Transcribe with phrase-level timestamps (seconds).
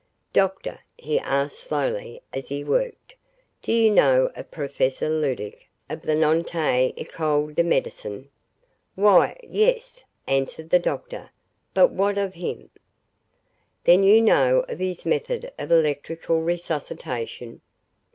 [0.33, 3.13] "Doctor," he asked slowly as he worked,
[3.61, 8.31] "do you know of Professor Leduc of the Nantes Ecole de Medicin?"
[8.95, 11.29] "Why yes," answered the doctor,
[11.75, 12.71] "but what of him?"
[13.83, 17.61] "Then you know of his method of electrical resuscitation."